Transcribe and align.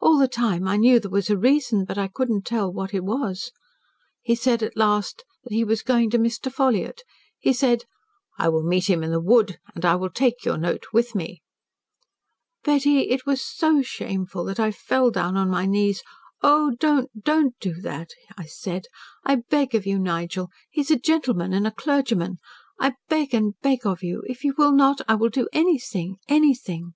All 0.00 0.16
the 0.16 0.28
time, 0.28 0.66
I 0.66 0.78
knew 0.78 0.98
there 0.98 1.10
was 1.10 1.28
a 1.28 1.36
reason, 1.36 1.84
but 1.84 1.98
I 1.98 2.08
could 2.08 2.30
not 2.30 2.46
tell 2.46 2.68
then 2.70 2.74
what 2.74 2.94
it 2.94 3.04
was. 3.04 3.52
He 4.22 4.34
said 4.34 4.62
at 4.62 4.78
last, 4.78 5.26
that 5.44 5.52
he 5.52 5.62
was 5.62 5.82
going 5.82 6.08
to 6.08 6.18
Mr. 6.18 6.50
Ffolliott. 6.50 7.02
He 7.38 7.52
said, 7.52 7.84
'I 8.38 8.48
will 8.48 8.62
meet 8.62 8.88
him 8.88 9.02
in 9.02 9.10
the 9.10 9.20
wood 9.20 9.58
and 9.74 9.84
I 9.84 9.94
will 9.96 10.08
take 10.08 10.42
your 10.42 10.56
note 10.56 10.86
with 10.94 11.14
me.' 11.14 11.42
"Betty, 12.64 13.10
it 13.10 13.26
was 13.26 13.42
so 13.44 13.82
shameful 13.82 14.42
that 14.44 14.58
I 14.58 14.70
fell 14.70 15.10
down 15.10 15.36
on 15.36 15.50
my 15.50 15.66
knees. 15.66 16.02
'Oh, 16.42 16.70
don't 16.80 17.10
don't 17.22 17.54
do 17.60 17.74
that,' 17.82 18.14
I 18.38 18.46
said. 18.46 18.86
'I 19.26 19.42
beg 19.50 19.74
of 19.74 19.84
you, 19.84 19.98
Nigel. 19.98 20.48
He 20.70 20.80
is 20.80 20.90
a 20.90 20.96
gentleman 20.98 21.52
and 21.52 21.66
a 21.66 21.70
clergyman. 21.72 22.38
I 22.80 22.94
beg 23.10 23.34
and 23.34 23.52
beg 23.60 23.84
of 23.86 24.02
you. 24.02 24.22
If 24.28 24.44
you 24.44 24.54
will 24.56 24.72
not, 24.72 25.02
I 25.06 25.14
will 25.14 25.28
do 25.28 25.46
anything 25.52 26.16
anything.' 26.26 26.94